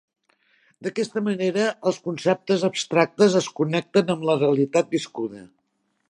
D'aquesta 0.85 1.21
manera 1.25 1.65
els 1.91 1.99
conceptes 2.07 2.65
abstractes 2.69 3.35
es 3.41 3.49
connecten 3.59 4.09
amb 4.15 4.25
la 4.31 4.37
realitat 4.45 4.89
viscuda. 4.97 5.43